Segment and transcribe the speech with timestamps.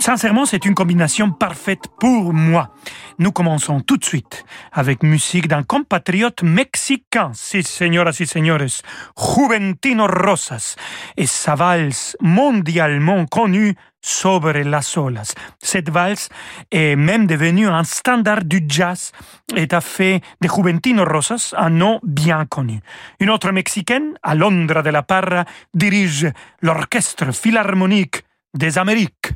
[0.00, 2.70] Sincèrement, c'est une combination parfaite pour moi.
[3.18, 8.82] Nous commençons tout de suite avec musique d'un compatriote mexicain, si señoras y señores,
[9.16, 10.76] Juventino Rosas,
[11.16, 15.34] et sa valse mondialement connue Sobre las olas.
[15.62, 16.30] Cette valse
[16.70, 19.12] est même devenue un standard du jazz
[19.54, 22.80] et a fait de Juventino Rosas un nom bien connu.
[23.20, 29.32] Une autre mexicaine, Alondra de la Parra, dirige l'orchestre philharmonique des Amériques.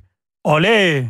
[0.46, 1.08] Olé!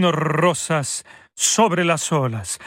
[0.00, 1.04] Rosas
[1.34, 2.58] sobre las olas.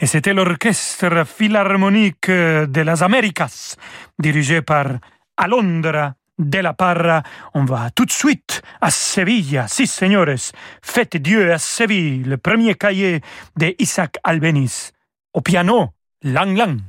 [0.00, 3.76] Et c'était l'orchestre philharmonique de las Américas,
[4.18, 4.98] dirigé par
[5.36, 7.22] Alondra de la Parra.
[7.54, 9.68] On va tout de suite à Sevilla.
[9.68, 10.52] Si, señores,
[10.82, 13.20] faites Dieu à Séville, le premier cahier
[13.56, 14.92] de Isaac Albeniz.
[15.32, 15.92] Au piano,
[16.22, 16.80] Lang Lang.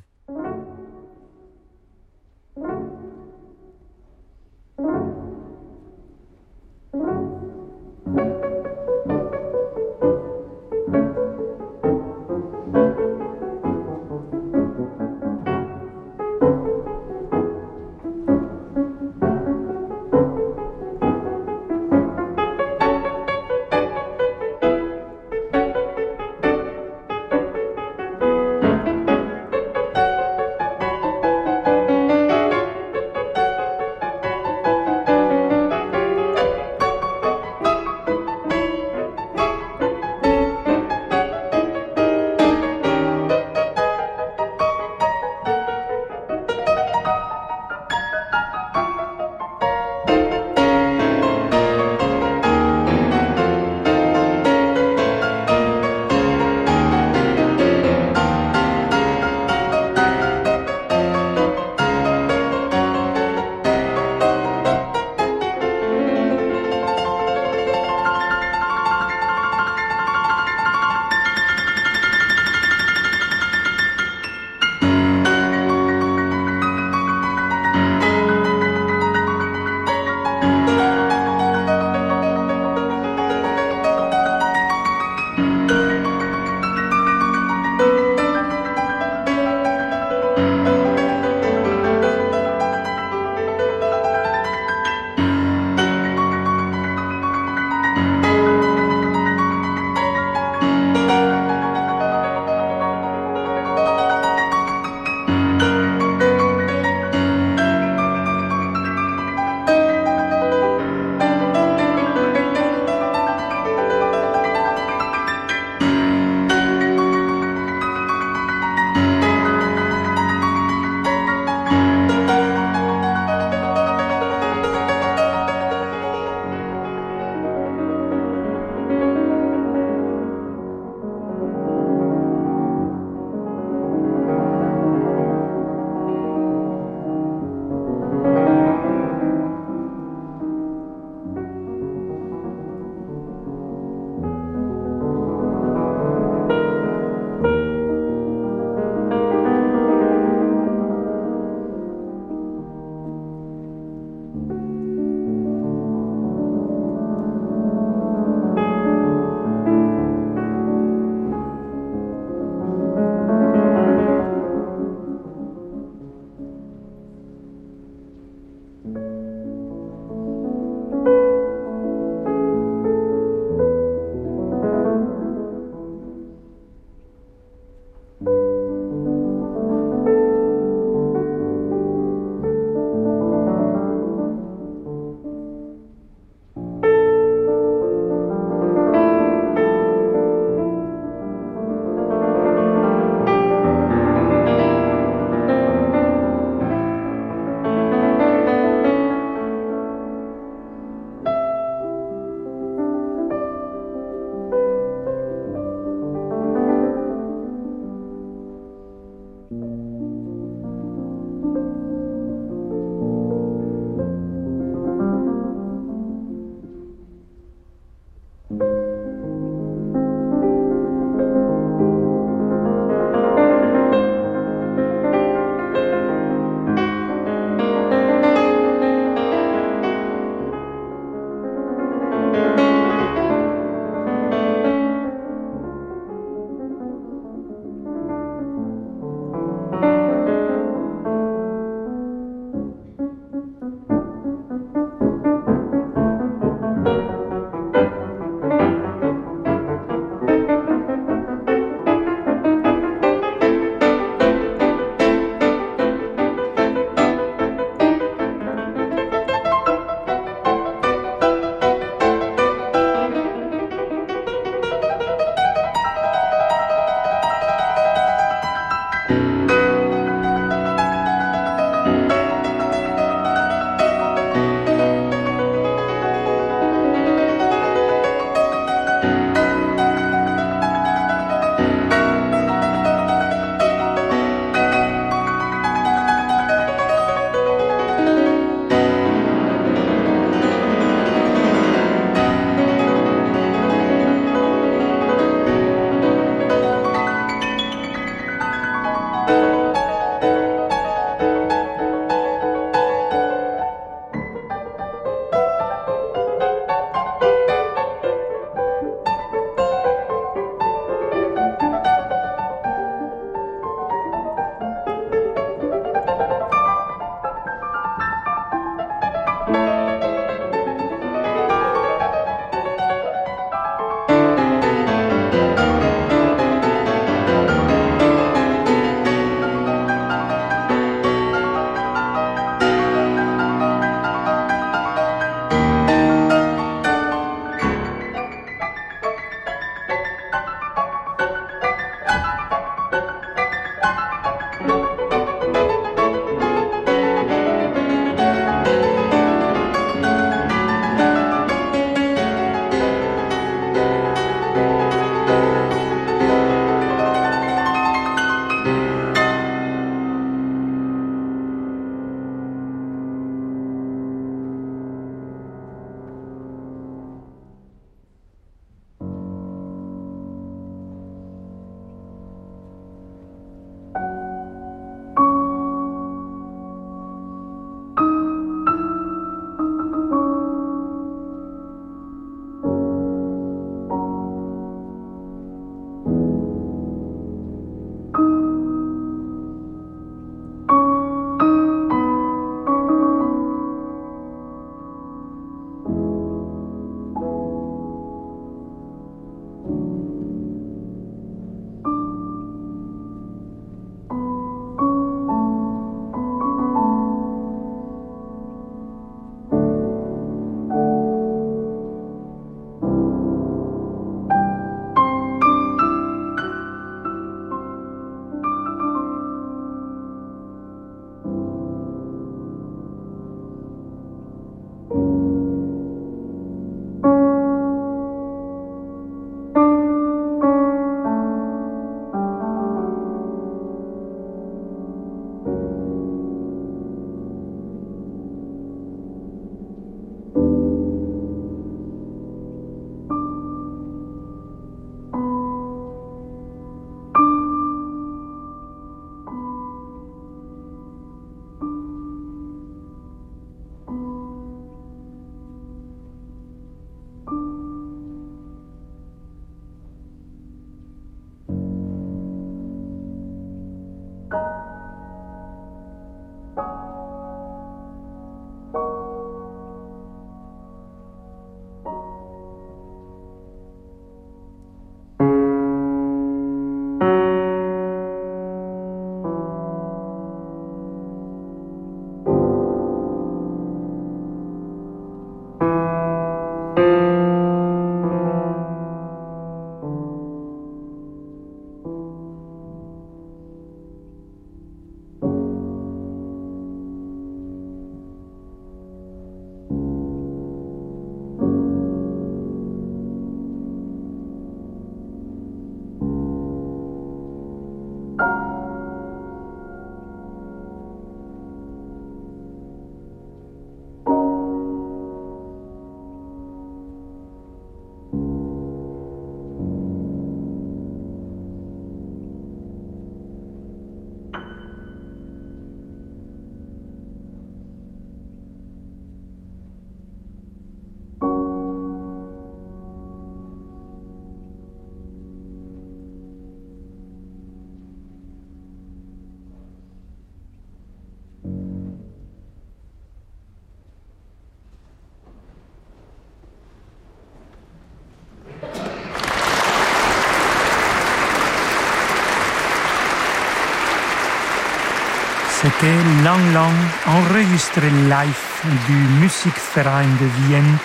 [555.79, 556.73] C'était Lang Lang,
[557.07, 560.77] enregistré live du Musikverein de Vienne.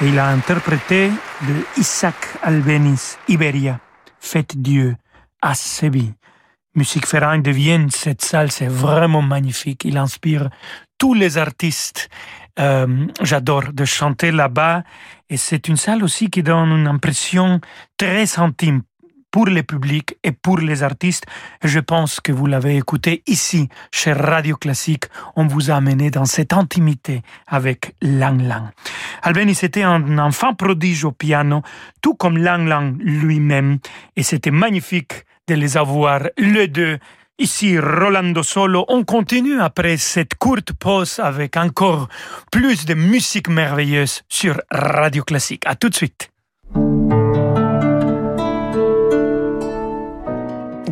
[0.00, 1.10] Et il a interprété
[1.42, 3.78] de Isaac Albeniz, Iberia,
[4.18, 4.96] Faites Dieu,
[5.42, 6.14] à Séville.
[6.74, 9.84] Musikverein de Vienne, cette salle, c'est vraiment magnifique.
[9.84, 10.50] Il inspire
[10.98, 12.08] tous les artistes.
[12.58, 14.82] Euh, J'adore de chanter là-bas.
[15.30, 17.60] Et c'est une salle aussi qui donne une impression
[17.96, 18.82] très intime
[19.30, 21.24] pour le public et pour les artistes.
[21.62, 25.04] Je pense que vous l'avez écouté ici, chez Radio Classique.
[25.36, 28.70] On vous a amené dans cette intimité avec Lang Lang.
[29.22, 31.62] Albéniz était un enfant prodige au piano,
[32.00, 33.78] tout comme Lang Lang lui-même.
[34.16, 36.98] Et c'était magnifique de les avoir, les deux,
[37.38, 42.08] Ici, Rolando Solo, on continue après cette courte pause avec encore
[42.50, 45.64] plus de musique merveilleuse sur Radio Classique.
[45.66, 46.30] À tout de suite.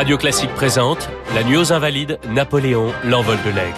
[0.00, 3.76] Radio Classique présente La Nuit aux Invalides, Napoléon, l'envol de l'aigle.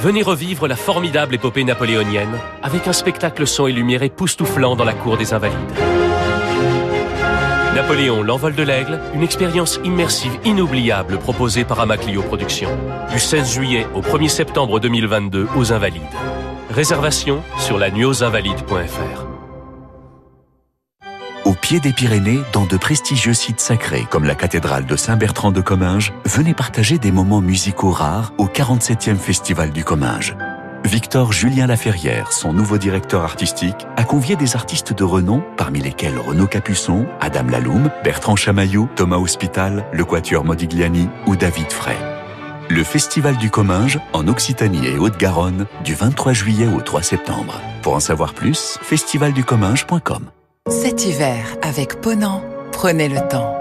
[0.00, 4.92] Venez revivre la formidable épopée napoléonienne avec un spectacle son et lumière époustouflant dans la
[4.92, 5.56] cour des Invalides.
[7.76, 12.76] Napoléon, l'envol de l'aigle, une expérience immersive inoubliable proposée par Amaclio Productions.
[13.12, 16.02] Du 16 juillet au 1er septembre 2022 aux Invalides.
[16.70, 19.35] Réservation sur la nuitauxinvalides.fr.
[21.46, 25.60] Au pied des Pyrénées, dans de prestigieux sites sacrés comme la cathédrale de Saint-Bertrand de
[25.60, 30.36] Comminges, venez partager des moments musicaux rares au 47e Festival du Comminges.
[30.82, 36.18] Victor Julien Laferrière, son nouveau directeur artistique, a convié des artistes de renom, parmi lesquels
[36.18, 41.96] Renaud Capuçon, Adam Laloum, Bertrand Chamaillou, Thomas Hospital, le Quatuor Modigliani ou David Frey.
[42.70, 47.60] Le Festival du Comminges, en Occitanie et Haute-Garonne, du 23 juillet au 3 septembre.
[47.82, 50.30] Pour en savoir plus, festivalducomminges.com.
[50.68, 53.54] Cet hiver, avec Ponant, prenez le temps.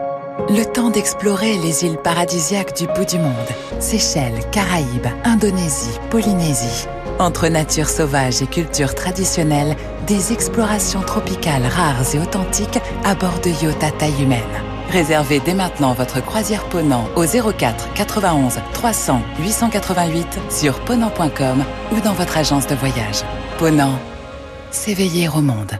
[0.49, 3.35] Le temps d'explorer les îles paradisiaques du bout du monde.
[3.79, 6.87] Seychelles, Caraïbes, Indonésie, Polynésie.
[7.19, 9.75] Entre nature sauvage et culture traditionnelle,
[10.07, 14.41] des explorations tropicales rares et authentiques à bord de yachts à taille humaine.
[14.89, 22.13] Réservez dès maintenant votre croisière Ponant au 04 91 300 888 sur ponant.com ou dans
[22.13, 23.21] votre agence de voyage.
[23.59, 23.99] Ponant,
[24.71, 25.79] s'éveiller au monde.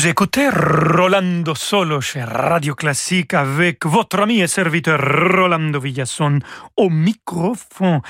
[0.00, 6.38] Vous écoutez Rolando Solo chez Radio Classique avec votre ami et serviteur Rolando Villasson
[6.78, 8.00] au microphone.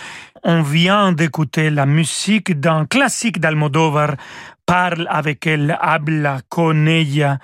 [0.44, 4.14] On vient d'écouter la musique d'un classique d'Almodovar,
[4.64, 7.40] Parle avec elle, habla con ella,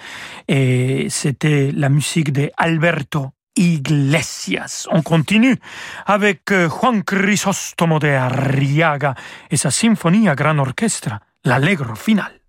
[0.46, 4.86] et c'était la musique de Alberto Iglesias.
[4.92, 5.56] On continue
[6.06, 9.16] avec euh, Juan Crisóstomo de Arriaga
[9.50, 12.45] et sa symphonie à grand orchestre, l'Allegro final.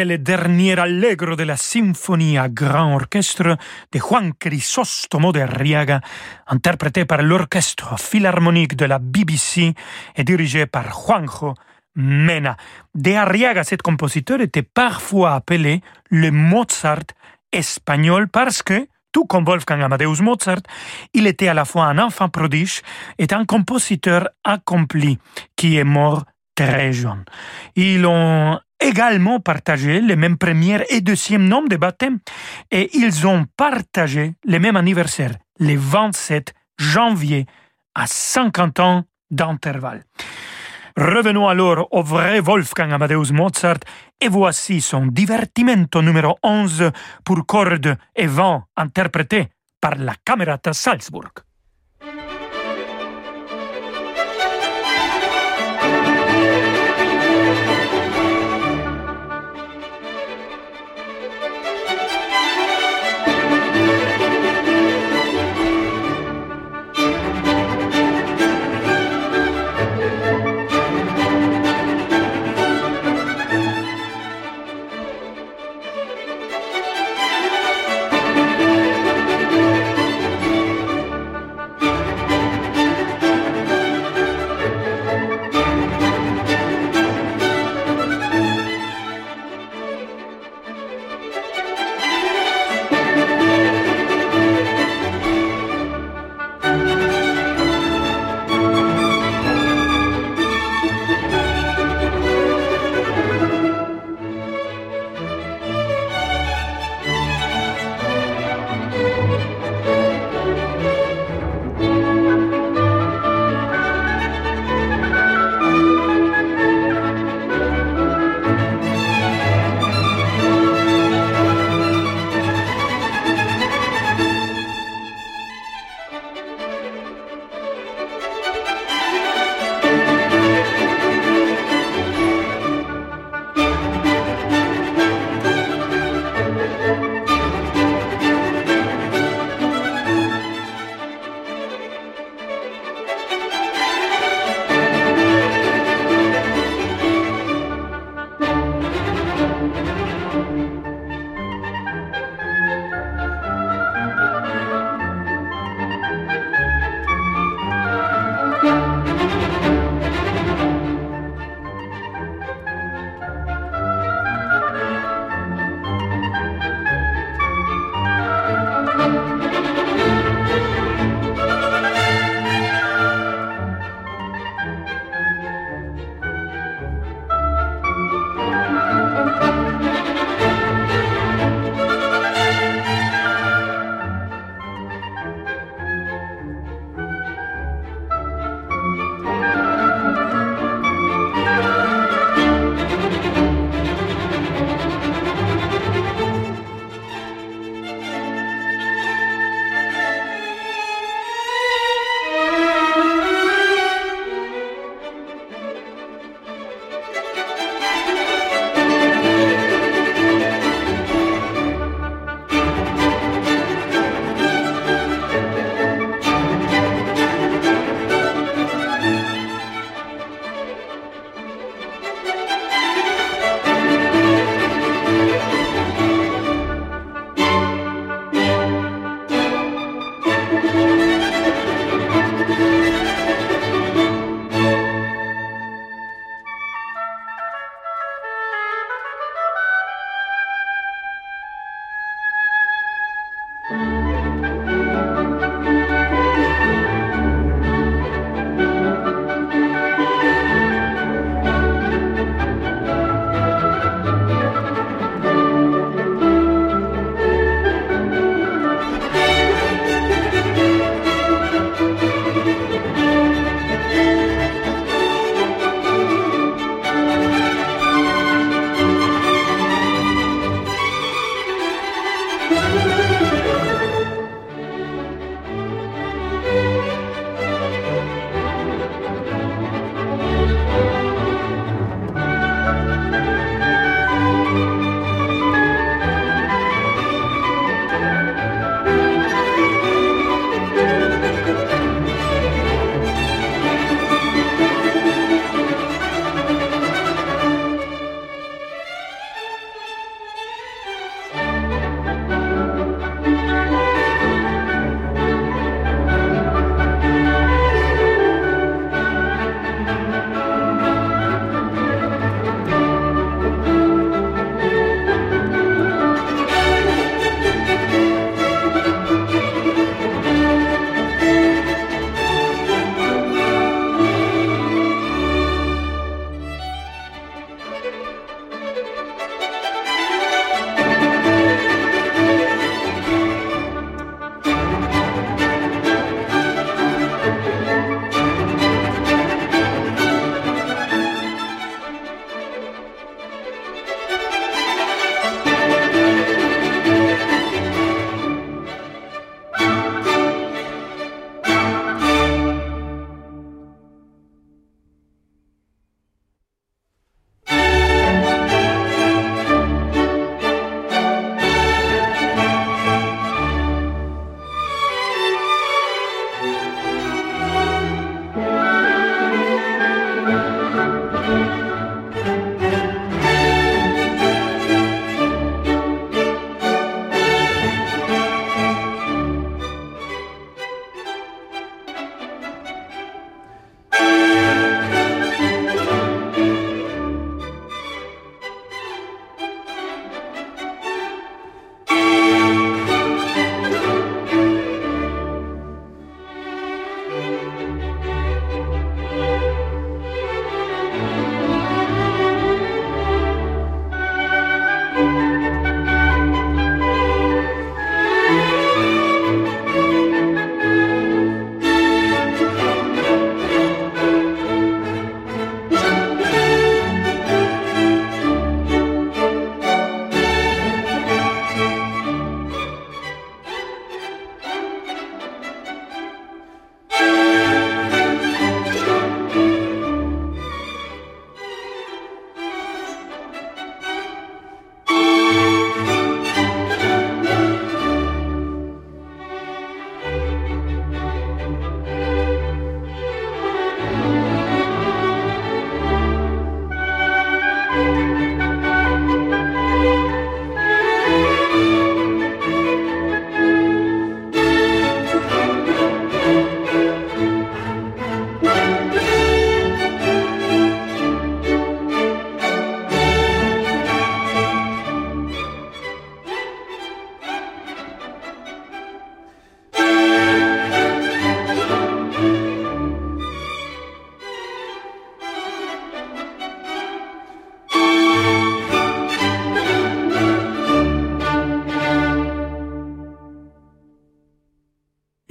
[0.00, 3.58] C'était le dernier allegro de la symphonie à grand orchestre
[3.92, 6.00] de Juan Crisostomo de Arriaga,
[6.46, 9.74] interprété par l'orchestre philharmonique de la BBC
[10.16, 11.52] et dirigé par Juanjo
[11.96, 12.56] Mena.
[12.94, 17.12] De Arriaga, cet compositeur était parfois appelé le Mozart
[17.52, 20.62] espagnol parce que, tout comme Wolfgang Amadeus Mozart,
[21.12, 22.80] il était à la fois un enfant prodige
[23.18, 25.18] et un compositeur accompli
[25.56, 27.26] qui est mort très jeune.
[27.76, 32.18] Ils ont également partagé les mêmes premières et deuxième noms de baptême
[32.70, 37.46] et ils ont partagé les mêmes anniversaires, le 27 janvier,
[37.94, 40.04] à 50 ans d'intervalle.
[40.96, 43.80] Revenons alors au vrai Wolfgang Amadeus Mozart
[44.20, 46.90] et voici son divertimento numéro 11
[47.24, 49.48] pour cordes et vent interprété
[49.80, 51.32] par la Camerata Salzburg.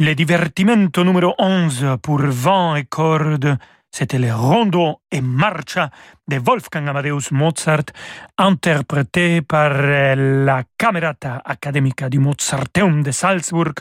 [0.09, 3.59] Le divertimento numéro 11 pour vent et cordes,
[3.91, 5.91] c'était le rondo et marcha
[6.27, 7.93] de Wolfgang Amadeus Mozart,
[8.35, 13.75] interprété par euh, la Camerata Academica du Mozarteum de Salzburg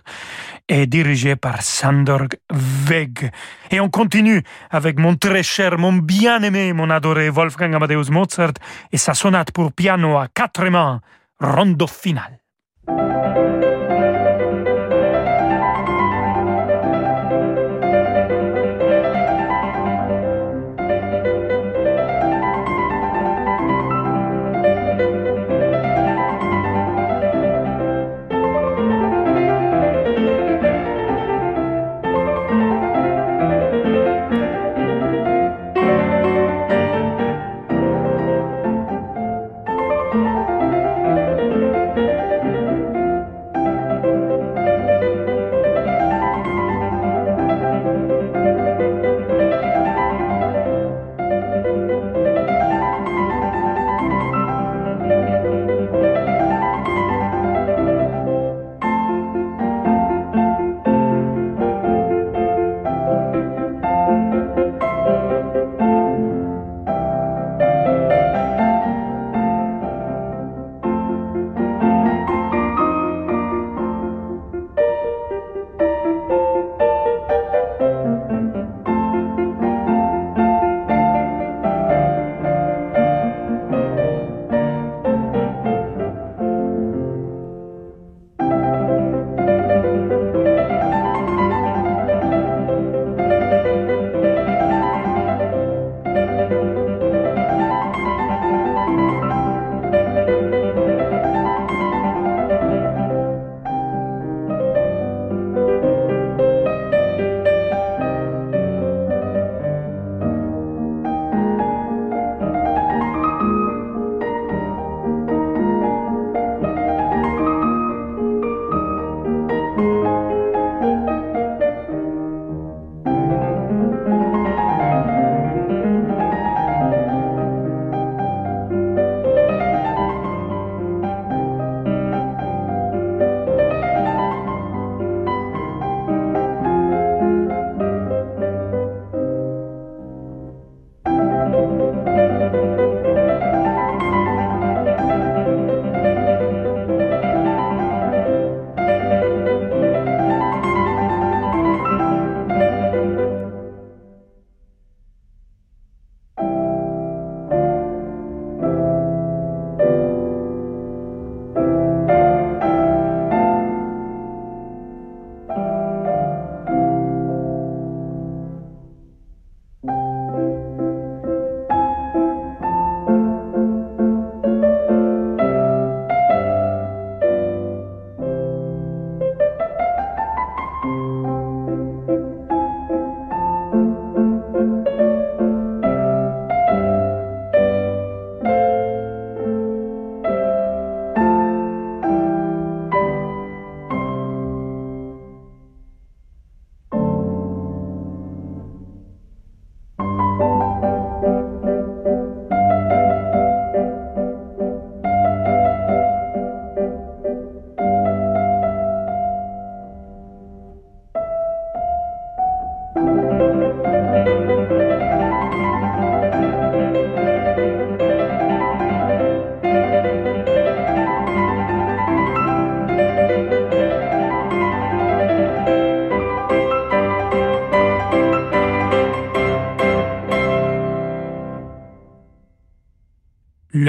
[0.69, 2.27] et dirigé par Sandor
[2.87, 3.31] Weg.
[3.71, 8.53] Et on continue avec mon très cher, mon bien-aimé, mon adoré Wolfgang Amadeus Mozart
[8.93, 11.01] et sa sonate pour piano à quatre mains,
[11.41, 12.39] rondo final.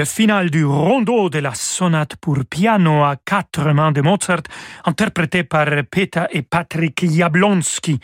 [0.00, 4.44] Le final du rondo de la sonate pour piano à quatre mains de Mozart,
[4.86, 8.00] interprété par Peter et Patrick Jablonski.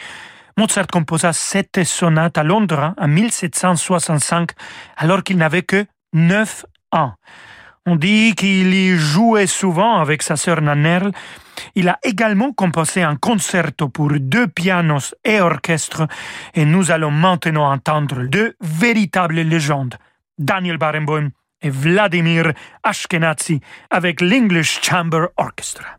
[0.59, 4.51] Mozart composa cette sonate à Londres en 1765,
[4.99, 7.15] alors qu'il n'avait que neuf ans.
[7.87, 11.13] On dit qu'il y jouait souvent avec sa sœur Nannerl.
[11.77, 16.07] Il a également composé un concerto pour deux pianos et orchestre,
[16.53, 19.95] et nous allons maintenant entendre deux véritables légendes.
[20.37, 21.31] Daniel Barenboim
[21.71, 22.53] Vladimir
[22.83, 23.61] Ashkenazi
[23.91, 25.99] avec l'English Chamber Orchestra.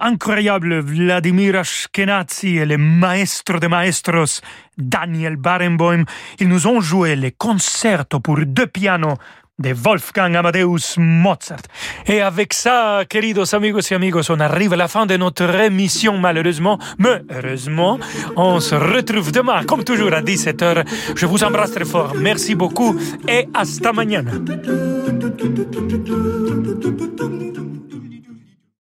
[0.00, 4.40] Incroyable, Vladimir Ashkenazi et le maestro de maestros,
[4.76, 6.04] Daniel Barenboim,
[6.38, 9.16] ils nous ont joué les concertos pour deux pianos
[9.58, 11.62] de Wolfgang Amadeus Mozart.
[12.06, 16.18] Et avec ça, queridos amigos et amigos, on arrive à la fin de notre émission,
[16.18, 16.78] malheureusement.
[16.98, 17.98] Mais heureusement,
[18.36, 20.84] on se retrouve demain, comme toujours, à 17h.
[21.14, 22.14] Je vous embrasse très fort.
[22.16, 22.96] Merci beaucoup
[23.28, 24.32] et hasta mañana.